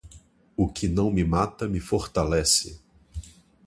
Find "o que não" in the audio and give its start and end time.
0.57-1.11